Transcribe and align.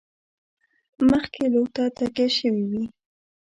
مخکې 1.09 1.43
لور 1.53 1.67
ته 1.75 1.83
تکیه 1.97 2.27
شوي 2.37 2.65
وي. 2.71 2.83